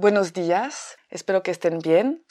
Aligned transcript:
Buenos 0.00 0.32
días, 0.32 0.96
espero 1.10 1.42
que 1.42 1.50
estén 1.50 1.80
bien. 1.80 2.24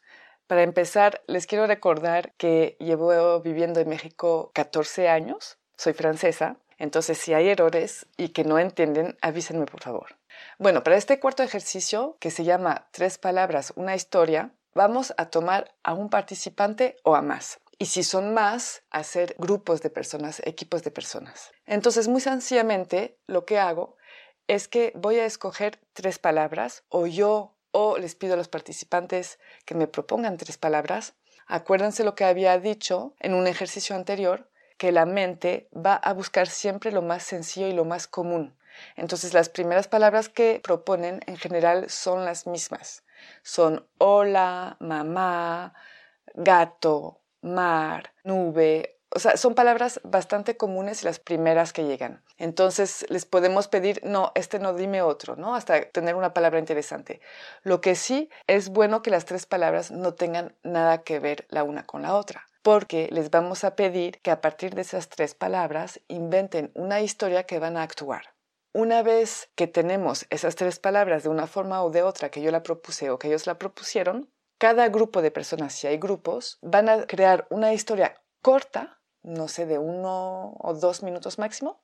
Para 0.48 0.64
empezar, 0.64 1.22
les 1.28 1.48
quiero 1.48 1.68
recordar 1.68 2.32
que 2.38 2.78
llevo 2.80 3.42
viviendo 3.42 3.82
en 3.82 3.90
México 3.90 4.52
14 4.54 5.10
años, 5.10 5.58
soy 5.76 5.92
francesa, 5.92 6.56
entonces 6.78 7.18
si 7.18 7.34
hay 7.34 7.50
errores 7.50 8.06
y 8.16 8.30
que 8.30 8.46
no 8.46 8.58
entienden, 8.58 9.18
avísenme 9.22 9.66
por 9.66 9.82
favor. 9.82 10.16
Bueno, 10.58 10.82
para 10.82 10.96
este 10.96 11.20
cuarto 11.20 11.44
ejercicio, 11.44 12.16
que 12.22 12.32
se 12.32 12.46
llama 12.46 12.88
Tres 12.92 13.18
palabras, 13.18 13.74
una 13.76 13.96
historia, 13.96 14.54
vamos 14.74 15.14
a 15.18 15.26
tomar 15.26 15.76
a 15.84 15.94
un 15.94 16.10
participante 16.10 16.96
o 17.04 17.18
a 17.18 17.22
más. 17.22 17.60
Y 17.78 17.88
si 17.88 18.04
son 18.04 18.34
más, 18.34 18.84
hacer 18.92 19.36
grupos 19.38 19.82
de 19.82 19.90
personas, 19.90 20.42
equipos 20.46 20.84
de 20.84 20.92
personas. 20.92 21.52
Entonces, 21.66 22.08
muy 22.08 22.22
sencillamente, 22.22 23.20
lo 23.28 23.44
que 23.44 23.60
hago 23.60 23.98
es 24.48 24.70
que 24.70 24.94
voy 24.96 25.20
a 25.20 25.26
escoger 25.26 25.82
tres 25.92 26.18
palabras 26.18 26.86
o 26.88 27.06
yo 27.06 27.57
o 27.72 27.98
les 27.98 28.16
pido 28.16 28.34
a 28.34 28.38
los 28.38 28.48
participantes 28.48 29.40
que 29.66 29.76
me 29.76 29.88
propongan 29.88 30.38
tres 30.38 30.58
palabras. 30.58 31.14
Acuérdense 31.48 32.04
lo 32.04 32.16
que 32.16 32.26
había 32.26 32.60
dicho 32.60 33.14
en 33.20 33.34
un 33.34 33.48
ejercicio 33.48 33.96
anterior, 33.96 34.50
que 34.78 34.92
la 34.92 35.06
mente 35.06 35.70
va 35.74 35.96
a 35.96 36.14
buscar 36.14 36.48
siempre 36.48 36.92
lo 36.92 37.02
más 37.02 37.24
sencillo 37.24 37.68
y 37.68 37.74
lo 37.74 37.86
más 37.86 38.08
común. 38.08 38.56
Entonces 38.96 39.34
las 39.34 39.50
primeras 39.50 39.88
palabras 39.88 40.30
que 40.30 40.60
proponen 40.64 41.22
en 41.26 41.38
general 41.38 41.90
son 41.90 42.26
las 42.26 42.48
mismas. 42.48 43.04
Son 43.42 43.88
hola, 43.98 44.78
mamá, 44.80 45.74
gato, 46.36 47.22
mar, 47.42 48.14
nube. 48.24 48.97
O 49.10 49.20
sea, 49.20 49.38
son 49.38 49.56
palabras 49.56 50.02
bastante 50.04 50.58
comunes 50.58 51.04
las 51.04 51.20
primeras 51.20 51.74
que 51.74 51.86
llegan. 51.86 52.24
Entonces 52.38 53.06
les 53.10 53.26
podemos 53.26 53.68
pedir, 53.68 54.02
no, 54.04 54.32
este 54.36 54.60
no 54.60 54.74
dime 54.74 55.02
otro, 55.02 55.36
¿no? 55.36 55.56
Hasta 55.56 55.90
tener 55.90 56.16
una 56.16 56.34
palabra 56.34 56.60
interesante. 56.60 57.22
Lo 57.64 57.80
que 57.82 57.96
sí 57.96 58.30
es 58.48 58.70
bueno 58.70 59.02
que 59.02 59.12
las 59.12 59.26
tres 59.26 59.46
palabras 59.46 59.92
no 59.92 60.14
tengan 60.14 60.56
nada 60.64 61.04
que 61.04 61.20
ver 61.20 61.46
la 61.50 61.64
una 61.64 61.86
con 61.86 62.02
la 62.02 62.16
otra 62.16 62.48
porque 62.68 63.08
les 63.14 63.32
vamos 63.32 63.64
a 63.64 63.78
pedir 63.78 64.20
que 64.20 64.30
a 64.30 64.42
partir 64.42 64.76
de 64.76 64.82
esas 64.82 65.08
tres 65.08 65.34
palabras 65.34 66.02
inventen 66.10 66.70
una 66.74 67.00
historia 67.00 67.44
que 67.46 67.60
van 67.60 67.78
a 67.78 67.84
actuar. 67.84 68.36
Una 68.74 69.04
vez 69.04 69.50
que 69.56 69.68
tenemos 69.68 70.26
esas 70.30 70.56
tres 70.56 70.78
palabras 70.78 71.24
de 71.24 71.30
una 71.30 71.48
forma 71.48 71.82
o 71.82 71.92
de 71.92 72.04
otra 72.04 72.30
que 72.30 72.42
yo 72.42 72.52
la 72.52 72.64
propuse 72.64 73.10
o 73.10 73.18
que 73.18 73.30
ellos 73.30 73.48
la 73.48 73.58
propusieron, 73.58 74.30
cada 74.58 74.90
grupo 74.90 75.22
de 75.22 75.32
personas, 75.32 75.76
si 75.76 75.88
hay 75.88 75.98
grupos, 75.98 76.60
van 76.62 76.90
a 76.90 77.08
crear 77.08 77.48
una 77.50 77.74
historia 77.74 78.22
corta, 78.42 78.97
no 79.28 79.48
sé, 79.48 79.66
de 79.66 79.78
uno 79.78 80.56
o 80.60 80.74
dos 80.74 81.04
minutos 81.04 81.38
máximo, 81.38 81.82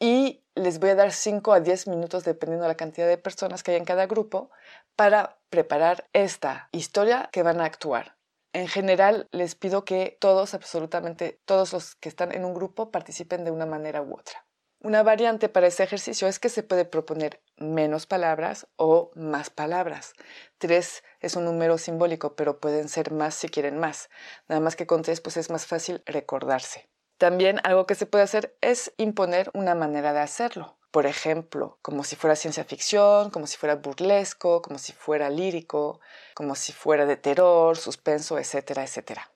y 0.00 0.42
les 0.54 0.78
voy 0.78 0.90
a 0.90 0.94
dar 0.94 1.12
cinco 1.12 1.52
a 1.52 1.60
diez 1.60 1.86
minutos, 1.86 2.24
dependiendo 2.24 2.64
de 2.64 2.68
la 2.68 2.76
cantidad 2.76 3.06
de 3.06 3.18
personas 3.18 3.62
que 3.62 3.72
hay 3.72 3.76
en 3.76 3.84
cada 3.84 4.06
grupo, 4.06 4.50
para 4.96 5.38
preparar 5.50 6.08
esta 6.12 6.68
historia 6.72 7.28
que 7.32 7.42
van 7.42 7.60
a 7.60 7.64
actuar. 7.64 8.16
En 8.52 8.68
general, 8.68 9.28
les 9.30 9.54
pido 9.54 9.84
que 9.84 10.16
todos, 10.20 10.54
absolutamente 10.54 11.40
todos 11.44 11.72
los 11.72 11.94
que 11.96 12.08
están 12.08 12.32
en 12.32 12.44
un 12.44 12.54
grupo, 12.54 12.90
participen 12.90 13.44
de 13.44 13.50
una 13.50 13.66
manera 13.66 14.00
u 14.02 14.14
otra. 14.14 14.46
Una 14.80 15.02
variante 15.02 15.48
para 15.48 15.66
ese 15.66 15.82
ejercicio 15.82 16.28
es 16.28 16.38
que 16.38 16.48
se 16.48 16.62
puede 16.62 16.84
proponer 16.84 17.40
menos 17.60 18.06
palabras 18.06 18.66
o 18.76 19.10
más 19.14 19.50
palabras. 19.50 20.14
Tres 20.58 21.02
es 21.20 21.36
un 21.36 21.44
número 21.44 21.78
simbólico, 21.78 22.34
pero 22.36 22.60
pueden 22.60 22.88
ser 22.88 23.12
más 23.12 23.34
si 23.34 23.48
quieren 23.48 23.78
más. 23.78 24.10
Nada 24.48 24.60
más 24.60 24.76
que 24.76 24.86
con 24.86 25.02
tres 25.02 25.20
pues 25.20 25.36
es 25.36 25.50
más 25.50 25.66
fácil 25.66 26.02
recordarse. 26.06 26.88
También 27.18 27.60
algo 27.64 27.86
que 27.86 27.96
se 27.96 28.06
puede 28.06 28.24
hacer 28.24 28.56
es 28.60 28.92
imponer 28.96 29.50
una 29.52 29.74
manera 29.74 30.12
de 30.12 30.20
hacerlo. 30.20 30.78
Por 30.90 31.04
ejemplo, 31.04 31.78
como 31.82 32.04
si 32.04 32.16
fuera 32.16 32.36
ciencia 32.36 32.64
ficción, 32.64 33.30
como 33.30 33.46
si 33.46 33.56
fuera 33.56 33.74
burlesco, 33.74 34.62
como 34.62 34.78
si 34.78 34.92
fuera 34.92 35.28
lírico, 35.28 36.00
como 36.34 36.54
si 36.54 36.72
fuera 36.72 37.04
de 37.06 37.16
terror, 37.16 37.76
suspenso, 37.76 38.38
etcétera, 38.38 38.84
etcétera. 38.84 39.30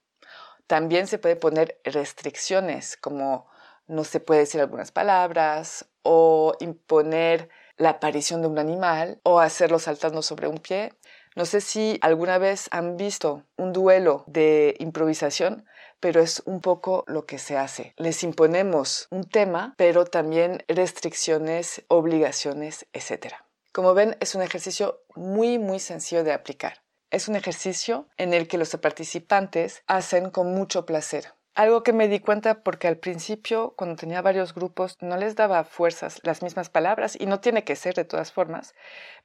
También 0.66 1.06
se 1.06 1.19
puede 1.19 1.37
poner 1.37 1.81
restricciones 1.84 2.97
como 2.97 3.50
no 3.87 4.05
se 4.05 4.21
puede 4.21 4.41
decir 4.41 4.61
algunas 4.61 4.93
palabras 4.93 5.87
o 6.03 6.55
imponer 6.61 7.50
la 7.77 7.91
aparición 7.91 8.43
de 8.43 8.49
un 8.49 8.59
animal 8.59 9.21
o 9.22 9.41
hacerlo 9.41 9.78
saltando 9.78 10.22
sobre 10.22 10.49
un 10.49 10.59
pie. 10.59 10.93
No 11.34 11.47
sé 11.47 11.60
si 11.60 11.99
alguna 12.03 12.38
vez 12.38 12.69
han 12.71 12.97
visto 12.97 13.44
un 13.56 13.72
duelo 13.72 14.25
de 14.27 14.77
improvisación, 14.78 15.65
pero 16.00 16.21
es 16.21 16.43
un 16.47 16.61
poco 16.61 17.05
lo 17.06 17.27
que 17.27 17.38
se 17.38 17.56
hace. 17.56 17.94
Les 17.97 18.22
imponemos 18.22 19.06
un 19.11 19.25
tema, 19.25 19.75
pero 19.77 20.05
también 20.05 20.65
restricciones, 20.69 21.84
obligaciones, 21.88 22.87
etc. 22.93 23.34
Como 23.72 23.94
ven, 23.94 24.16
es 24.21 24.34
un 24.34 24.43
ejercicio 24.43 25.05
muy, 25.15 25.59
muy 25.59 25.78
sencillo 25.78 26.25
de 26.25 26.32
aplicar. 26.32 26.82
Es 27.11 27.28
un 27.28 27.37
ejercicio 27.37 28.09
en 28.16 28.34
el 28.34 28.49
que 28.49 28.59
los 28.59 28.71
participantes 28.77 29.82
hacen 29.87 30.31
con 30.31 30.53
mucho 30.55 30.87
placer. 30.87 31.34
Algo 31.55 31.83
que 31.83 31.93
me 31.93 32.09
di 32.09 32.19
cuenta 32.19 32.63
porque 32.63 32.89
al 32.89 32.97
principio, 32.97 33.75
cuando 33.77 33.97
tenía 33.97 34.23
varios 34.23 34.55
grupos, 34.55 34.97
no 35.03 35.19
les 35.19 35.37
daba 35.37 35.65
fuerzas 35.65 36.19
las 36.23 36.43
mismas 36.43 36.71
palabras 36.71 37.15
y 37.21 37.27
no 37.27 37.41
tiene 37.41 37.63
que 37.63 37.77
ser 37.77 37.95
de 37.95 38.07
todas 38.07 38.33
formas, 38.33 38.75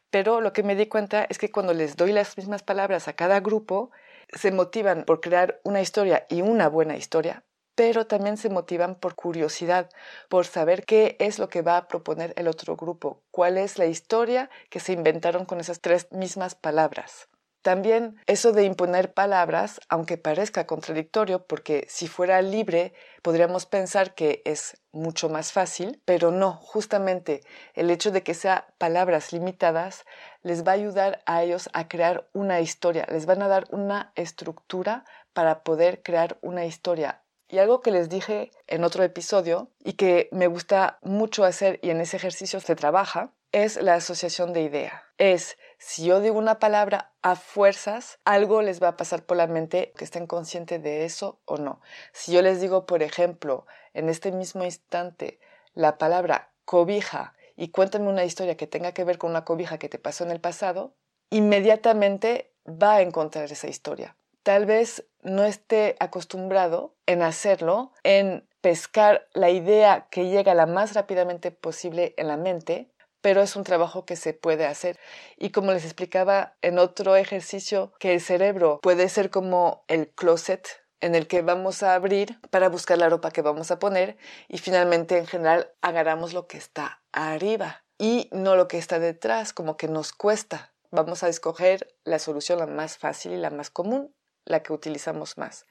pero 0.10 0.42
lo 0.42 0.52
que 0.52 0.62
me 0.62 0.76
di 0.76 0.88
cuenta 0.88 1.26
es 1.30 1.38
que 1.38 1.52
cuando 1.52 1.74
les 1.74 1.96
doy 1.96 2.12
las 2.12 2.36
mismas 2.36 2.64
palabras 2.64 3.08
a 3.08 3.14
cada 3.14 3.40
grupo, 3.40 3.92
se 4.34 4.52
motivan 4.52 5.06
por 5.06 5.22
crear 5.22 5.62
una 5.64 5.80
historia 5.80 6.26
y 6.30 6.42
una 6.42 6.68
buena 6.68 6.98
historia, 6.98 7.46
pero 7.76 8.08
también 8.08 8.36
se 8.36 8.50
motivan 8.50 8.96
por 8.96 9.16
curiosidad, 9.16 9.90
por 10.28 10.46
saber 10.46 10.84
qué 10.84 11.16
es 11.20 11.40
lo 11.40 11.48
que 11.48 11.62
va 11.62 11.78
a 11.78 11.88
proponer 11.88 12.34
el 12.36 12.50
otro 12.50 12.76
grupo, 12.76 13.22
cuál 13.32 13.58
es 13.58 13.78
la 13.78 13.86
historia 13.86 14.50
que 14.70 14.82
se 14.82 14.92
inventaron 14.92 15.46
con 15.46 15.62
esas 15.62 15.80
tres 15.80 16.12
mismas 16.12 16.56
palabras. 16.56 17.30
También 17.68 18.16
eso 18.28 18.54
de 18.54 18.64
imponer 18.64 19.14
palabras, 19.14 19.82
aunque 19.90 20.18
parezca 20.18 20.66
contradictorio, 20.66 21.46
porque 21.48 21.86
si 21.90 22.08
fuera 22.08 22.42
libre 22.42 22.94
podríamos 23.22 23.66
pensar 23.66 24.16
que 24.16 24.42
es 24.46 24.78
mucho 24.94 25.28
más 25.28 25.52
fácil, 25.52 26.02
pero 26.06 26.32
no, 26.32 26.54
justamente 26.54 27.42
el 27.74 27.92
hecho 27.92 28.12
de 28.12 28.24
que 28.24 28.36
sea 28.36 28.68
palabras 28.78 29.34
limitadas 29.34 30.06
les 30.44 30.66
va 30.66 30.72
a 30.72 30.75
ayudar 30.75 31.22
a 31.25 31.44
ellos 31.44 31.69
a 31.74 31.90
crear 31.90 32.30
una 32.31 32.62
historia, 32.62 33.06
les 33.12 33.25
van 33.25 33.42
a 33.42 33.50
dar 33.50 33.66
una 33.72 34.13
estructura 34.16 35.04
para 35.34 35.63
poder 35.63 36.02
crear 36.02 36.38
una 36.42 36.66
historia. 36.66 37.22
Y 37.50 37.58
algo 37.58 37.81
que 37.81 37.92
les 37.92 38.08
dije 38.08 38.50
en 38.68 38.86
otro 38.86 39.04
episodio 39.04 39.72
y 39.84 39.94
que 39.94 40.30
me 40.31 40.48
gusta 40.48 41.00
mucho 41.02 41.44
hacer 41.44 41.80
y 41.81 41.90
en 41.90 42.00
ese 42.00 42.16
ejercicio 42.16 42.62
se 42.62 42.78
trabaja 42.78 43.34
es 43.52 43.81
la 43.81 43.96
asociación 43.96 44.54
de 44.54 44.62
idea. 44.62 45.04
Es 45.18 45.58
si 45.80 46.06
yo 46.06 46.20
digo 46.20 46.38
una 46.38 46.60
palabra 46.60 47.13
a 47.31 47.35
fuerzas, 47.35 48.19
algo 48.24 48.62
les 48.62 48.81
va 48.81 48.89
a 48.89 48.97
pasar 48.97 49.24
por 49.24 49.35
la 49.35 49.47
mente 49.47 49.91
que 49.97 50.06
estén 50.06 50.27
conscientes 50.27 50.81
de 50.81 51.03
eso 51.03 51.41
o 51.45 51.57
no. 51.57 51.81
Si 52.13 52.31
yo 52.31 52.41
les 52.41 52.62
digo, 52.62 52.85
por 52.85 53.03
ejemplo, 53.03 53.65
en 53.94 54.07
este 54.07 54.31
mismo 54.31 54.63
instante, 54.63 55.39
la 55.74 55.97
palabra 55.97 56.51
cobija 56.63 57.33
y 57.57 57.69
cuéntame 57.69 58.07
una 58.07 58.24
historia 58.24 58.56
que 58.56 58.68
tenga 58.68 58.94
que 58.94 59.03
ver 59.03 59.18
con 59.18 59.31
una 59.31 59.44
cobija 59.44 59.77
que 59.77 59.89
te 59.89 60.00
pasó 60.00 60.24
en 60.24 60.31
el 60.31 60.39
pasado, 60.39 60.94
inmediatamente 61.29 62.53
va 62.65 62.95
a 62.95 63.01
encontrar 63.01 63.51
esa 63.51 63.68
historia. 63.68 64.15
tal 64.44 64.65
vez 64.65 65.03
no 65.24 65.44
esté 65.44 65.97
acostumbrado 66.00 66.95
en 67.06 67.21
hacerlo, 67.21 67.91
en 68.03 68.47
pescar 68.62 69.27
la 69.33 69.50
idea 69.50 70.07
que 70.09 70.29
llega 70.29 70.53
la 70.53 70.65
más 70.65 70.94
rápidamente 70.94 71.51
posible 71.51 72.13
en 72.15 72.29
la 72.29 72.38
mente, 72.38 72.89
pero 73.22 73.42
es 73.42 73.56
un 73.56 73.64
trabajo 73.64 74.06
que 74.06 74.16
se 74.16 74.34
puede 74.34 74.66
hacer. 74.66 75.00
Y 75.38 75.52
como 75.52 75.74
les 75.74 75.84
explicaba 75.84 76.56
en 76.62 76.80
otro 76.80 77.16
ejercicio, 77.16 77.94
que 78.00 78.14
el 78.14 78.22
cerebro 78.22 78.80
puede 78.81 79.10
ser 79.10 79.30
como 79.30 79.84
el 79.88 80.10
closet 80.10 80.68
en 81.00 81.16
el 81.16 81.28
que 81.28 81.42
vamos 81.42 81.84
a 81.84 81.94
abrir 81.94 82.40
para 82.50 82.69
buscar 82.69 82.98
la 82.98 83.10
ropa 83.10 83.31
que 83.31 83.42
vamos 83.42 83.72
a 83.72 83.80
poner 83.80 84.18
y 84.48 84.58
finalmente 84.58 85.18
en 85.18 85.28
general 85.28 85.72
agarramos 85.81 86.34
lo 86.34 86.48
que 86.48 86.58
está 86.58 87.02
arriba 87.12 87.84
y 87.98 88.30
no 88.31 88.56
lo 88.56 88.68
que 88.68 88.78
está 88.78 89.00
detrás, 89.00 89.54
como 89.54 89.78
que 89.78 89.88
nos 89.88 90.13
cuesta. 90.13 90.74
Vamos 90.92 91.24
a 91.24 91.30
escoger 91.30 91.96
la 92.04 92.20
solución 92.20 92.60
la 92.60 92.68
más 92.68 92.98
fácil 92.98 93.34
y 93.34 93.38
la 93.38 93.50
más 93.50 93.70
común, 93.70 94.13
la 94.46 94.63
que 94.63 94.74
utilizamos 94.74 95.38
más. 95.38 95.66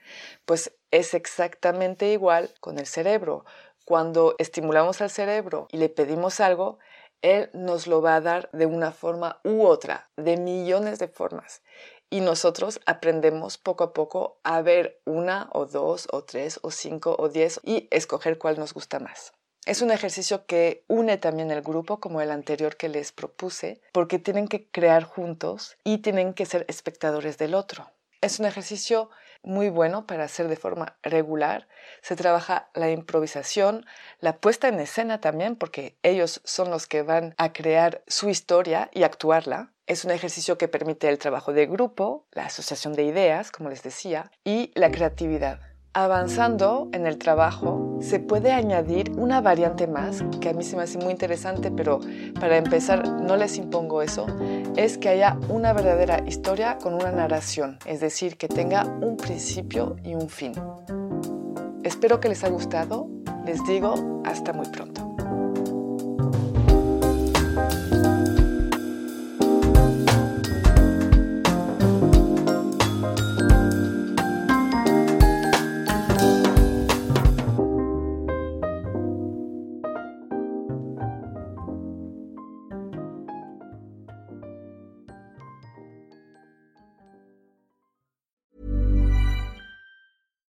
Pues 0.45 0.73
es 0.91 1.13
exactamente 1.13 2.11
igual 2.11 2.53
con 2.59 2.77
el 2.77 2.85
cerebro. 2.85 3.45
Cuando 3.85 4.35
estimulamos 4.37 5.01
al 5.01 5.09
cerebro 5.09 5.67
y 5.71 5.77
le 5.77 5.89
pedimos 5.89 6.39
algo, 6.39 6.77
él 7.21 7.49
nos 7.53 7.87
lo 7.87 8.01
va 8.01 8.15
a 8.15 8.21
dar 8.21 8.49
de 8.51 8.65
una 8.65 8.91
forma 8.91 9.39
u 9.43 9.63
otra, 9.63 10.09
de 10.17 10.37
millones 10.37 10.99
de 10.99 11.07
formas. 11.07 11.61
Y 12.09 12.21
nosotros 12.21 12.79
aprendemos 12.85 13.57
poco 13.57 13.83
a 13.83 13.93
poco 13.93 14.39
a 14.43 14.61
ver 14.61 15.01
una 15.05 15.49
o 15.51 15.65
dos 15.65 16.07
o 16.11 16.23
tres 16.23 16.59
o 16.63 16.71
cinco 16.71 17.15
o 17.19 17.27
diez 17.27 17.59
y 17.63 17.87
escoger 17.91 18.37
cuál 18.37 18.57
nos 18.57 18.73
gusta 18.73 18.99
más. 18.99 19.33
Es 19.65 19.81
un 19.81 19.91
ejercicio 19.91 20.45
que 20.45 20.85
une 20.87 21.17
también 21.17 21.51
el 21.51 21.61
grupo 21.61 21.99
como 21.99 22.21
el 22.21 22.31
anterior 22.31 22.77
que 22.77 22.87
les 22.87 23.11
propuse, 23.11 23.81
porque 23.91 24.17
tienen 24.17 24.47
que 24.47 24.69
crear 24.69 25.03
juntos 25.03 25.75
y 25.83 25.97
tienen 25.97 26.33
que 26.33 26.45
ser 26.45 26.63
espectadores 26.69 27.37
del 27.37 27.53
otro. 27.53 27.91
Es 28.21 28.39
un 28.39 28.45
ejercicio 28.45 29.09
muy 29.43 29.69
bueno 29.69 30.05
para 30.05 30.25
hacer 30.25 30.47
de 30.47 30.55
forma 30.55 30.97
regular. 31.03 31.67
Se 32.01 32.15
trabaja 32.15 32.69
la 32.73 32.89
improvisación, 32.91 33.85
la 34.19 34.37
puesta 34.37 34.67
en 34.67 34.79
escena 34.79 35.21
también, 35.21 35.55
porque 35.55 35.97
ellos 36.03 36.41
son 36.43 36.69
los 36.69 36.87
que 36.87 37.01
van 37.01 37.33
a 37.37 37.53
crear 37.53 38.03
su 38.07 38.29
historia 38.29 38.89
y 38.93 39.03
actuarla. 39.03 39.71
Es 39.85 40.03
un 40.03 40.11
ejercicio 40.11 40.57
que 40.57 40.67
permite 40.67 41.07
el 41.09 41.17
trabajo 41.17 41.53
de 41.53 41.65
grupo, 41.65 42.27
la 42.31 42.45
asociación 42.45 42.93
de 42.93 43.03
ideas, 43.03 43.51
como 43.51 43.69
les 43.69 43.83
decía, 43.83 44.31
y 44.43 44.71
la 44.75 44.91
creatividad. 44.91 45.76
Avanzando 45.99 46.89
en 46.93 47.07
el 47.07 47.17
trabajo, 47.17 47.97
se 48.01 48.19
puede 48.19 48.51
añadir 48.51 49.13
una 49.17 49.41
variante 49.41 49.87
más 49.87 50.23
que 50.39 50.49
a 50.49 50.53
mí 50.53 50.63
se 50.63 50.75
me 50.75 50.83
hace 50.83 50.99
muy 50.99 51.09
interesante, 51.09 51.71
pero 51.71 52.01
para 52.39 52.57
empezar 52.57 53.09
no 53.09 53.35
les 53.35 53.57
impongo 53.57 54.03
eso, 54.03 54.27
es 54.75 54.99
que 54.99 55.09
haya 55.09 55.39
una 55.49 55.73
verdadera 55.73 56.21
historia 56.27 56.77
con 56.77 56.93
una 56.93 57.11
narración, 57.11 57.79
es 57.87 57.99
decir, 57.99 58.37
que 58.37 58.47
tenga 58.47 58.85
un 58.85 59.17
principio 59.17 59.95
y 60.03 60.13
un 60.13 60.29
fin. 60.29 60.51
Espero 61.81 62.19
que 62.19 62.29
les 62.29 62.43
haya 62.43 62.53
gustado, 62.53 63.09
les 63.43 63.65
digo 63.65 64.21
hasta 64.23 64.53
muy 64.53 64.67
pronto. 64.67 64.96